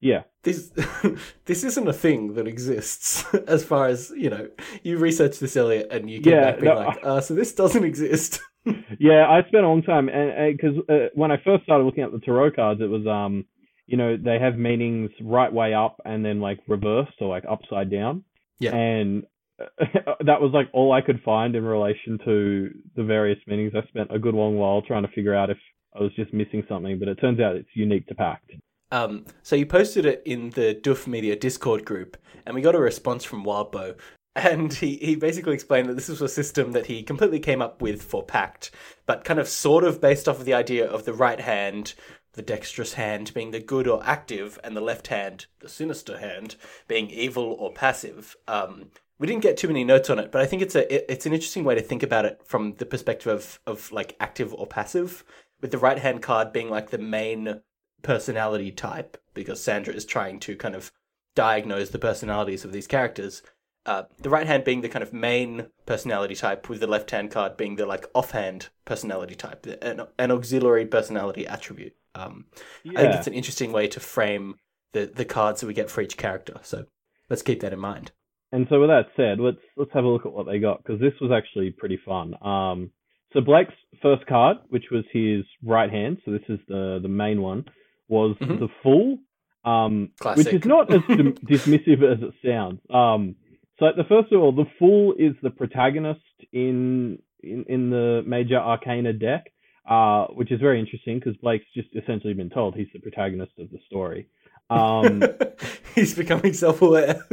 [0.00, 0.24] Yeah.
[0.42, 0.70] This
[1.46, 4.48] this isn't a thing that exists as far as you know.
[4.82, 7.54] You researched this, Elliot, and you came Yeah, back being no, like, uh, "So this
[7.54, 8.40] doesn't exist."
[8.98, 12.12] Yeah, I spent a long time, and because uh, when I first started looking at
[12.12, 13.44] the tarot cards, it was um,
[13.86, 17.90] you know, they have meanings right way up and then like reversed or like upside
[17.90, 18.24] down.
[18.58, 18.74] Yeah.
[18.74, 19.24] And
[19.58, 23.72] that was like all I could find in relation to the various meanings.
[23.76, 25.58] I spent a good long while trying to figure out if
[25.94, 28.50] I was just missing something, but it turns out it's unique to Pact.
[28.90, 32.80] Um, so you posted it in the Doof Media Discord group, and we got a
[32.80, 33.96] response from Wildbow.
[34.36, 37.80] And he, he basically explained that this was a system that he completely came up
[37.80, 38.72] with for Pact,
[39.06, 41.94] but kind of sort of based off of the idea of the right hand,
[42.32, 46.56] the dexterous hand being the good or active, and the left hand, the sinister hand,
[46.88, 48.34] being evil or passive.
[48.48, 51.06] Um, we didn't get too many notes on it, but I think it's a it,
[51.08, 54.52] it's an interesting way to think about it from the perspective of of like active
[54.52, 55.22] or passive,
[55.60, 57.60] with the right hand card being like the main
[58.02, 60.90] personality type, because Sandra is trying to kind of
[61.36, 63.42] diagnose the personalities of these characters.
[63.86, 67.30] Uh, the right hand being the kind of main personality type, with the left hand
[67.30, 71.94] card being the like offhand personality type, an, an auxiliary personality attribute.
[72.14, 72.46] Um,
[72.86, 74.56] I think it's an interesting way to frame
[74.92, 76.60] the the cards that we get for each character.
[76.62, 76.86] So
[77.28, 78.12] let's keep that in mind.
[78.52, 81.00] And so with that said, let's let's have a look at what they got because
[81.00, 82.34] this was actually pretty fun.
[82.42, 82.90] Um,
[83.34, 87.42] so Blake's first card, which was his right hand, so this is the the main
[87.42, 87.64] one,
[88.08, 88.60] was Mhm.
[88.60, 89.18] the Fool,
[89.64, 90.46] um, Classic.
[90.46, 91.00] which is not as
[91.50, 92.80] dismissive as it sounds.
[92.90, 93.34] Um,
[93.78, 96.20] so the first of all, the Fool is the protagonist
[96.52, 99.52] in in, in the major Arcana deck,
[99.88, 103.70] uh, which is very interesting because Blake's just essentially been told he's the protagonist of
[103.70, 104.28] the story.
[104.70, 105.22] Um,
[105.94, 107.24] He's becoming self-aware.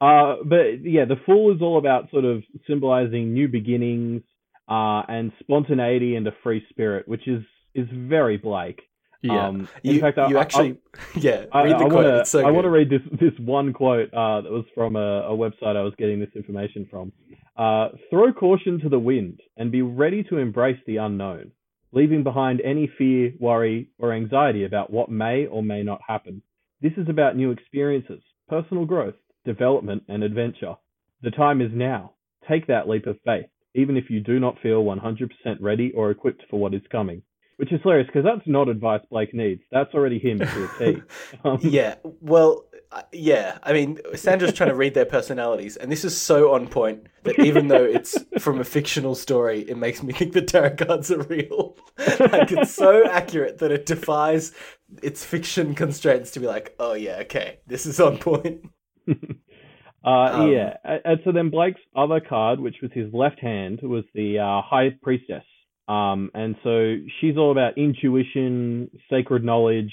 [0.00, 4.22] uh, but yeah, the fool is all about sort of symbolizing new beginnings
[4.68, 7.42] uh, and spontaneity and a free spirit, which is
[7.74, 8.80] is very Blake.
[9.24, 9.48] Yeah.
[9.48, 10.78] Um, in you, fact, I, you I- actually,
[11.16, 11.46] yeah.
[11.52, 11.92] I, Read the I quote.
[11.92, 15.22] wanna, so I want to read this this one quote uh, that was from a,
[15.22, 17.12] a website I was getting this information from.
[17.56, 21.52] Uh, Throw caution to the wind and be ready to embrace the unknown,
[21.92, 26.42] leaving behind any fear, worry, or anxiety about what may or may not happen.
[26.82, 29.14] This is about new experiences, personal growth,
[29.46, 30.74] development, and adventure.
[31.22, 32.12] The time is now.
[32.48, 35.28] Take that leap of faith, even if you do not feel 100%
[35.60, 37.22] ready or equipped for what is coming.
[37.56, 39.62] Which is hilarious because that's not advice Blake needs.
[39.70, 41.02] That's already him to a T.
[41.44, 41.94] Um, yeah.
[42.20, 43.58] Well, uh, yeah.
[43.62, 47.38] I mean, Sandra's trying to read their personalities, and this is so on point that
[47.38, 51.22] even though it's from a fictional story, it makes me think the tarot cards are
[51.22, 51.76] real.
[51.98, 54.52] like it's so accurate that it defies
[55.02, 58.62] its fiction constraints to be like, oh yeah, okay, this is on point.
[59.08, 59.14] uh,
[60.04, 60.76] Um, yeah.
[60.84, 64.62] And and so then Blake's other card, which was his left hand, was the uh,
[64.62, 65.44] High Priestess.
[65.88, 69.92] Um, and so she's all about intuition, sacred knowledge,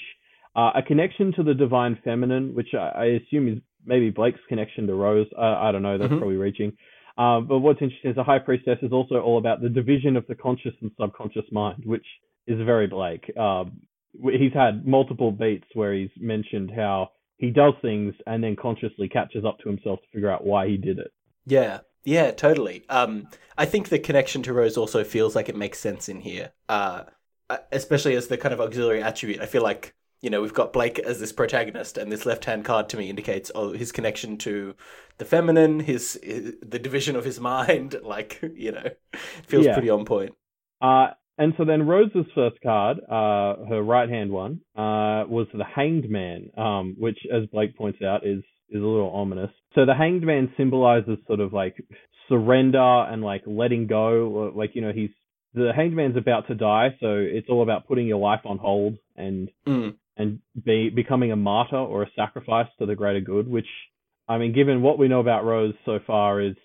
[0.56, 4.86] uh, a connection to the divine feminine, which I, I assume is maybe Blake's connection
[4.86, 5.26] to Rose.
[5.36, 5.98] Uh, I don't know.
[5.98, 6.18] That's Mhm.
[6.18, 6.72] probably reaching.
[7.18, 10.26] Um, but what's interesting is the High Priestess is also all about the division of
[10.28, 12.06] the conscious and subconscious mind, which
[12.46, 13.30] is very Blake.
[13.36, 13.82] Um,
[14.30, 19.44] he's had multiple beats where he's mentioned how he does things and then consciously catches
[19.44, 21.10] up to himself to figure out why he did it.
[21.44, 22.84] Yeah, yeah, totally.
[22.88, 26.52] Um, I think the connection to Rose also feels like it makes sense in here,
[26.68, 27.04] uh,
[27.70, 29.40] especially as the kind of auxiliary attribute.
[29.40, 32.88] I feel like you know we've got Blake as this protagonist, and this left-hand card
[32.90, 34.74] to me indicates oh his connection to
[35.18, 37.96] the feminine, his, his the division of his mind.
[38.02, 38.88] Like you know,
[39.46, 39.72] feels Yeah.
[39.74, 40.34] pretty on point.
[40.80, 45.64] Uh, and so then Rose's first card, uh, her right hand one, uh, was the
[45.64, 49.50] Hanged Man, um, which, as Blake points out, is is a little ominous.
[49.74, 51.76] So the Hanged Man symbolizes sort of like
[52.28, 54.52] surrender and like letting go.
[54.54, 55.10] Like you know, he's
[55.54, 58.96] the Hanged Man's about to die, so it's all about putting your life on hold
[59.16, 59.94] and Mm.
[60.16, 63.48] and be becoming a martyr or a sacrifice to the greater good.
[63.48, 63.68] Which,
[64.28, 66.56] I mean, given what we know about Rose so far, is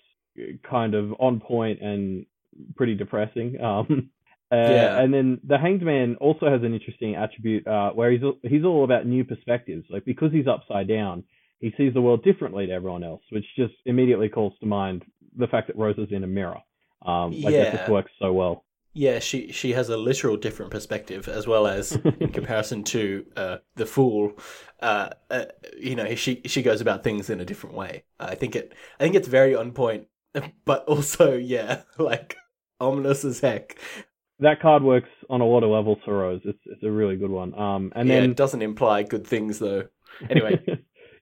[0.68, 2.26] kind of on point and
[2.76, 3.56] pretty depressing.
[3.62, 4.10] Um,
[4.50, 4.98] uh, Yeah.
[5.02, 8.84] And then the Hanged Man also has an interesting attribute uh, where he's he's all
[8.84, 9.84] about new perspectives.
[9.90, 11.24] Like because he's upside down,
[11.60, 15.04] he sees the world differently to everyone else, which just immediately calls to mind
[15.36, 16.58] the fact that Rose is in a mirror.
[17.04, 18.64] Um, like that just works so well.
[18.94, 23.56] Yeah, she she has a literal different perspective as well as in comparison to uh,
[23.76, 24.32] the fool.
[24.80, 25.44] Uh, uh,
[25.78, 28.04] you know, she she goes about things in a different way.
[28.18, 30.08] I think it I think it's very on point,
[30.64, 32.36] but also yeah, like
[32.80, 33.78] ominous as heck.
[34.40, 36.40] That card works on a lot of levels for Rose.
[36.44, 37.56] It's it's a really good one.
[37.58, 39.88] Um, and yeah, then it doesn't imply good things though.
[40.28, 40.60] Anyway.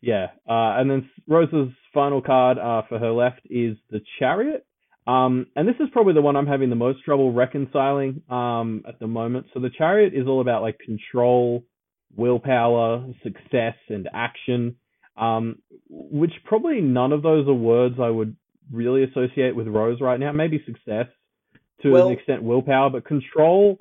[0.06, 0.26] Yeah.
[0.48, 4.64] Uh, and then Rosa's final card uh, for her left is the Chariot.
[5.04, 9.00] Um, and this is probably the one I'm having the most trouble reconciling um, at
[9.00, 9.46] the moment.
[9.52, 11.64] So the Chariot is all about like control,
[12.16, 14.76] willpower, success, and action,
[15.16, 18.36] um, which probably none of those are words I would
[18.72, 20.30] really associate with Rose right now.
[20.30, 21.06] Maybe success
[21.82, 23.78] to Well- an extent, willpower, but control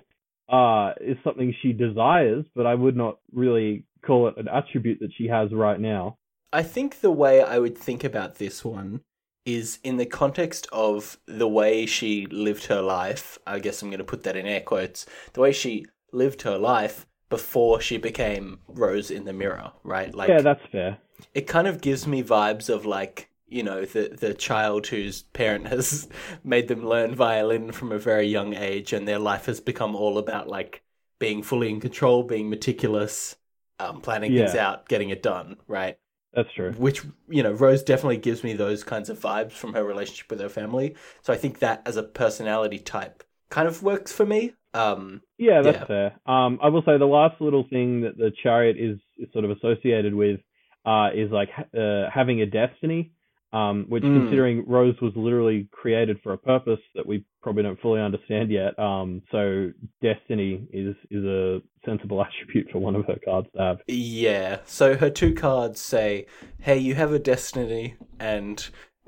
[0.49, 5.11] uh, is something she desires, but I would not really call it an attribute that
[5.17, 6.17] she has right now.
[6.53, 9.01] I think the way I would think about this one
[9.45, 13.37] is in the context of the way she lived her life.
[13.45, 15.05] I guess I'm going to put that in air quotes.
[15.33, 20.13] The way she lived her life before she became Rose in the mirror, right?
[20.13, 20.97] Like yeah, that's fair.
[21.33, 25.67] it kind of gives me vibes of like you know the the child whose parent
[25.67, 26.07] has
[26.43, 30.17] made them learn violin from a very young age and their life has become all
[30.17, 30.81] about like
[31.19, 33.35] being fully in control being meticulous
[33.79, 35.97] um, planning things out getting it done right
[36.33, 36.73] That's true.
[36.77, 40.39] which you know rose definitely gives me those kinds of vibes from her relationship with
[40.39, 44.53] her family so i think that as a personality type kind of works for me
[44.73, 45.85] um Yeah, that's Yeah.
[45.85, 46.19] fair.
[46.25, 49.51] Um, I will say the last little thing that the chariot is, is sort of
[49.51, 50.39] associated with
[50.85, 53.11] uh, is like uh, having a destiny,
[53.55, 54.19] um, which Mm.
[54.19, 58.77] considering Rose was literally created for a purpose that we probably don't fully understand yet.
[58.79, 63.77] Um, so destiny is is a sensible attribute for one of her cards to have.
[63.87, 66.25] yeah so her two cards say
[66.59, 68.57] hey you have a destiny and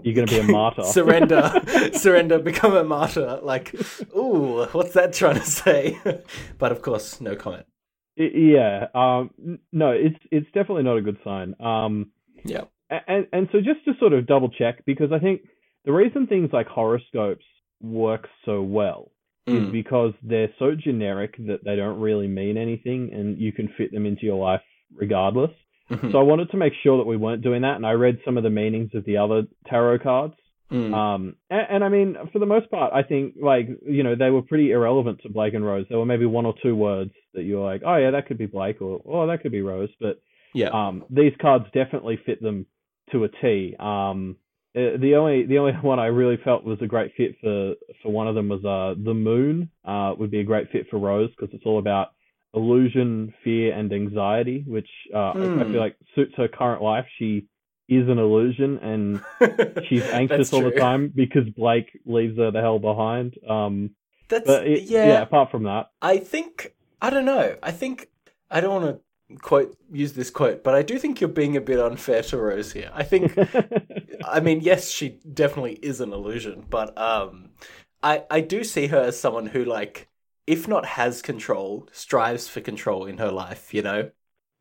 [0.03, 0.83] You're going to be a martyr.
[0.99, 1.43] surrender,
[1.93, 3.39] surrender, become a martyr.
[3.41, 3.73] Like,
[4.15, 5.99] ooh, what's that trying to say?
[6.59, 7.65] but of course, no comment.
[8.15, 8.87] Yeah.
[8.93, 9.31] Um,
[9.71, 11.55] no, it's it's definitely not a good sign.
[11.59, 12.11] Um,
[12.45, 12.65] Yeah.
[12.89, 15.41] And and so just to sort of double check, because I think
[15.85, 17.45] the reason things like horoscopes
[17.81, 19.11] work so well
[19.45, 19.71] is Mm.
[19.71, 24.05] because they're so generic that they don't really mean anything, and you can fit them
[24.05, 24.61] into your life
[24.95, 25.51] regardless.
[25.89, 26.11] Mhm.
[26.11, 28.35] So I wanted to make sure that we weren't doing that, and I read some
[28.35, 30.33] of the meanings of the other tarot cards.
[30.69, 30.93] Mm.
[30.93, 34.29] Um, and, and I mean, for the most part, I think like you know they
[34.31, 35.85] were pretty irrelevant to Blake and Rose.
[35.87, 38.37] There were maybe one or two words that you were like, oh yeah, that could
[38.37, 39.89] be Blake, or oh that could be Rose.
[40.01, 40.19] But
[40.53, 40.69] yeah.
[40.73, 42.65] um, these cards definitely fit them
[43.11, 43.75] to a T.
[43.79, 44.37] Um,
[44.75, 48.11] uh, the only the only one I really felt was a great fit for for
[48.11, 49.69] one of them was uh the Moon.
[49.85, 52.09] Uh, would be a great fit for Rose because it's all about
[52.53, 55.71] illusion, fear, and anxiety, which uh, I, I Hmm.
[55.71, 57.05] feel like suits her current life.
[57.19, 57.47] She
[57.89, 59.19] is an illusion and
[59.89, 63.35] she's anxious all the time because Blake leaves her the hell behind.
[63.47, 63.91] Um,
[64.27, 65.21] That's but it, yeah, yeah.
[65.21, 67.55] apart from that, I think I don't know.
[67.63, 68.09] I think
[68.51, 69.01] I don't want to
[69.41, 72.71] quote use this quote, but I do think you're being a bit unfair to Rose
[72.73, 72.91] here.
[72.93, 73.37] I think
[74.23, 77.49] I mean, yes, she definitely is an illusion, but um,
[78.03, 80.07] I I do see her as someone who like,
[80.45, 83.73] if not has control, strives for control in her life.
[83.73, 84.11] You know.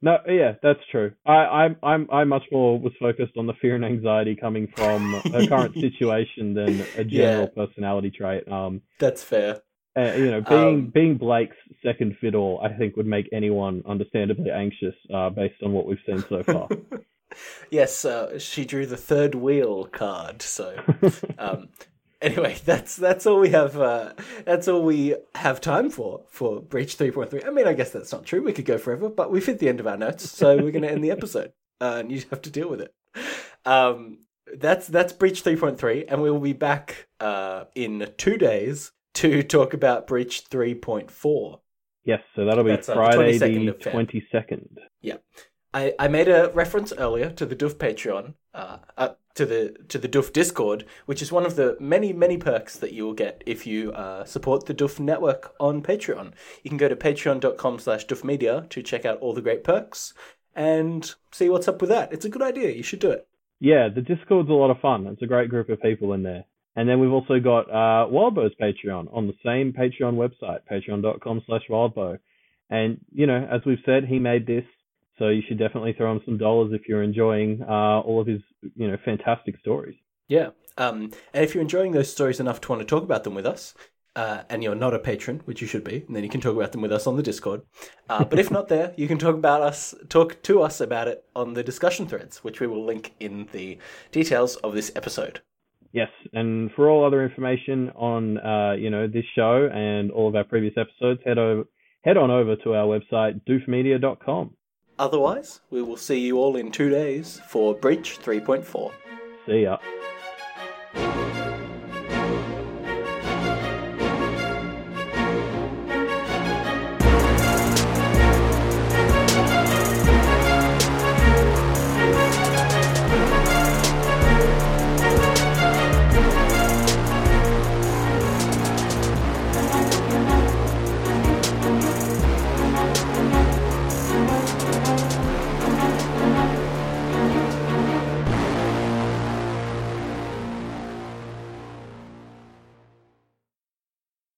[0.03, 1.13] no, yeah, that's true.
[1.25, 5.23] I, I'm I'm I much more was focused on the fear and anxiety coming from
[5.33, 8.47] her current situation than a general personality trait.
[8.49, 9.63] Um, That's fair.
[9.97, 14.51] Uh, you know, being Um, being Blake's second fiddle, I think would make anyone understandably
[14.51, 16.69] anxious, uh, based on what we've seen so far.
[17.71, 20.43] yes, uh, she drew the third wheel card.
[20.43, 20.77] So,
[21.39, 21.69] um,
[22.21, 23.79] anyway, that's that's all we have.
[23.79, 24.13] Uh,
[24.45, 27.43] that's all we have time for for breach three point three.
[27.45, 28.43] I mean, I guess that's not true.
[28.43, 30.83] We could go forever, but we've hit the end of our notes, so we're going
[30.83, 32.95] to end the episode, uh, and you have to deal with it.
[33.65, 34.19] Um,
[34.55, 38.93] that's that's breach three point three, and we will be back uh, in two days
[39.17, 41.61] to talk about breach three point four.
[42.05, 43.91] yes, so that'll be That's, uh, the 22nd the of Feb.
[43.93, 44.79] twenty second.
[45.75, 49.99] I, I made a reference earlier to the Doof Patreon, uh, uh, to the to
[49.99, 53.43] the Doof Discord, which is one of the many many perks that you will get
[53.45, 56.33] if you uh, support the Doof Network on Patreon.
[56.63, 60.15] You can go to patreon.com/slash doofmedia to check out all the great perks
[60.55, 62.11] and see what's up with that.
[62.11, 62.71] It's a good idea.
[62.71, 63.29] You should do it.
[63.61, 65.07] Yeah, the Discord's a lot of fun.
[65.09, 66.45] It's a great group of people in there.
[66.77, 71.63] And then we've also got uh, Wildbow's Patreon on the same Patreon website, patreon.com slash
[71.71, 72.19] wildbow.
[72.69, 74.65] And, you know, as we've said, he made this,
[75.19, 78.43] so you should definitely throw him some dollars if you're enjoying uh, all of his,
[78.75, 79.97] you know, fantastic stories.
[80.29, 80.51] Yeah.
[80.77, 83.47] Um, and if you're enjoying those stories enough to want to talk about them with
[83.47, 83.75] us,
[84.15, 86.57] uh, and you're not a patron, which you should be, and then you can talk
[86.57, 87.63] about them with us on the Discord.
[88.11, 91.25] Uh, but if not there, you can talk about us, talk to us about it
[91.35, 93.79] on the discussion threads, which we will link in the
[94.13, 95.41] details of this episode.
[95.97, 100.37] Yes, and for all other information on, uh, you know, this show and all of
[100.37, 101.65] our previous episodes, head over,
[102.05, 104.51] head on over to our website, doofmedia.com.
[104.99, 108.93] Otherwise, we will see you all in two days for Breach 3.4.
[109.47, 109.79] See ya.